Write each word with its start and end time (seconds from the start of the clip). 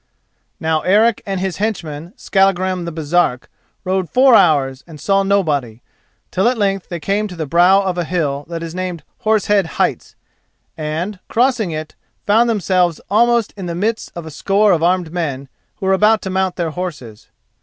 Now 0.59 0.81
Eric 0.81 1.21
and 1.27 1.39
his 1.39 1.57
henchman 1.57 2.13
Skallagrim 2.17 2.85
the 2.85 2.91
Baresark 2.91 3.43
rode 3.83 4.09
four 4.09 4.33
hours 4.33 4.83
and 4.87 4.99
saw 4.99 5.21
nobody, 5.21 5.83
till 6.31 6.47
at 6.47 6.57
length 6.57 6.89
they 6.89 6.99
came 6.99 7.27
to 7.27 7.35
the 7.35 7.45
brow 7.45 7.83
of 7.83 7.99
a 7.99 8.03
hill 8.03 8.45
that 8.49 8.63
is 8.63 8.73
named 8.73 9.03
Horse 9.19 9.45
Head 9.45 9.67
Heights, 9.77 10.15
and, 10.75 11.19
crossing 11.27 11.69
it, 11.69 11.93
found 12.25 12.49
themselves 12.49 12.99
almost 13.11 13.53
in 13.55 13.67
the 13.67 13.75
midst 13.75 14.11
of 14.15 14.25
a 14.25 14.31
score 14.31 14.71
of 14.71 14.81
armed 14.81 15.13
men 15.13 15.47
who 15.75 15.85
were 15.85 15.93
about 15.93 16.23
to 16.23 16.31
mount 16.31 16.55
their 16.55 16.71
horses. 16.71 17.27